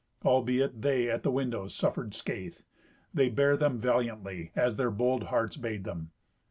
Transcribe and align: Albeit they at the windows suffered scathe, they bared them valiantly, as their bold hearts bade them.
Albeit 0.25 0.81
they 0.81 1.11
at 1.11 1.21
the 1.21 1.29
windows 1.29 1.75
suffered 1.75 2.15
scathe, 2.15 2.61
they 3.13 3.29
bared 3.29 3.59
them 3.59 3.79
valiantly, 3.79 4.51
as 4.55 4.75
their 4.75 4.89
bold 4.89 5.25
hearts 5.25 5.57
bade 5.57 5.83
them. 5.83 6.09